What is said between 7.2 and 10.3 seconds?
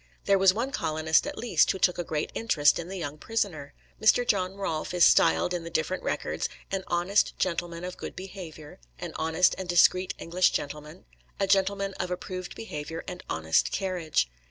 gentleman of good behaviour," "an honest and discreet